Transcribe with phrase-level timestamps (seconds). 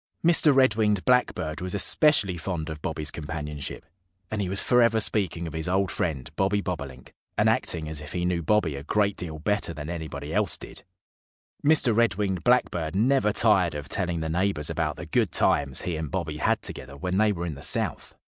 [0.25, 0.51] Mr.
[0.51, 3.85] Red winged Blackbird was especially fond of Bobby's companionship.
[4.31, 8.11] And he was forever speaking of his old friend, Bobby Bobolink, and acting as if
[8.11, 10.81] he knew Bobby a great deal better than anybody else did.
[11.63, 11.95] Mr.
[11.95, 16.09] Red winged Blackbird never tired of telling the neighbors about the good times he and
[16.09, 18.15] Bobby had together when they were in the South.